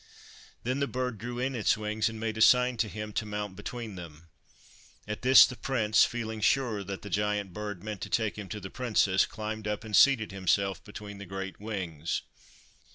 [0.63, 3.55] Then the bird drew in its wings and made a sign to him to mount
[3.55, 4.29] between them.
[5.07, 8.59] At this the Prince, feeling sure that the giant bird meant to take him to
[8.59, 12.23] the Princess, climbed up and seated himself between the great wings.